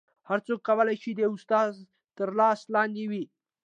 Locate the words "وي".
3.11-3.23